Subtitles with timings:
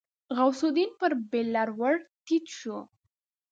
[0.37, 1.95] غوث الدين پر بېلر ور
[2.25, 2.77] ټيټ شو.